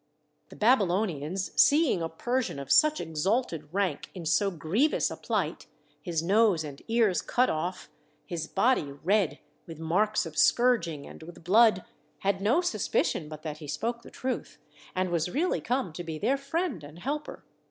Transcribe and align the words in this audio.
The 0.49 0.55
Babylonians, 0.55 1.51
seeing 1.55 2.01
a 2.01 2.09
Persian 2.09 2.57
of 2.57 2.71
such 2.71 2.99
exalted 2.99 3.71
rank 3.71 4.09
in 4.15 4.25
so 4.25 4.49
grievous 4.49 5.11
a 5.11 5.15
plight, 5.15 5.67
his 6.01 6.23
nose 6.23 6.63
and 6.63 6.81
ears 6.87 7.21
cut 7.21 7.51
off, 7.51 7.87
his 8.25 8.47
body 8.47 8.91
red 8.91 9.37
with 9.67 9.77
marks 9.77 10.25
of 10.25 10.39
scourging 10.39 11.05
and 11.05 11.21
with 11.21 11.43
blood, 11.43 11.85
had 12.21 12.41
no 12.41 12.61
suspicion 12.61 13.29
but 13.29 13.43
that 13.43 13.59
he 13.59 13.67
spoke 13.67 14.01
the 14.01 14.09
truth, 14.09 14.57
and 14.95 15.11
was 15.11 15.29
really 15.29 15.61
come 15.61 15.93
to 15.93 16.03
be 16.03 16.17
their 16.17 16.35
friend 16.35 16.83
and 16.83 16.97
helper. 16.97 17.43